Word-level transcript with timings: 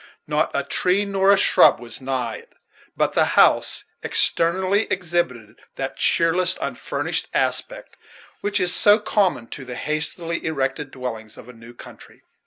Not 0.25 0.49
a 0.55 0.63
tree 0.63 1.05
nor 1.05 1.31
a 1.31 1.37
shrub 1.37 1.79
was 1.79 2.01
nigh 2.01 2.37
it; 2.37 2.53
but 2.97 3.11
the 3.11 3.25
house, 3.37 3.83
externally, 4.01 4.87
exhibited 4.91 5.59
that 5.75 5.97
cheer 5.97 6.33
less, 6.33 6.57
unfurnished 6.59 7.27
aspect 7.35 7.97
which 8.39 8.59
is 8.59 8.73
so 8.75 8.97
common 8.97 9.45
to 9.49 9.63
the 9.63 9.75
hastily 9.75 10.43
erected 10.43 10.89
dwellings 10.89 11.37
of 11.37 11.47
a 11.47 11.53
new 11.53 11.75
country. 11.75 12.23